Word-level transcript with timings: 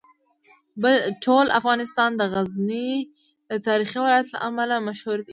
ټول 1.23 1.45
افغانستان 1.59 2.09
د 2.15 2.21
غزني 2.33 2.91
د 3.49 3.51
تاریخي 3.67 3.97
ولایت 4.01 4.27
له 4.33 4.39
امله 4.49 4.75
مشهور 4.87 5.19
دی. 5.25 5.29